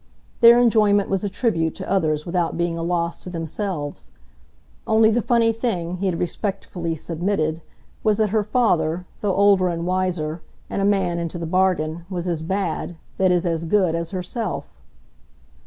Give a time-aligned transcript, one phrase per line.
[0.39, 4.09] Their enjoyment was a tribute to others without being a loss to themselves.
[4.87, 7.61] Only the funny thing, he had respectfully submitted,
[8.03, 10.41] was that her father, though older and wiser,
[10.71, 14.75] and a man into the bargain, was as bad that is as good as herself.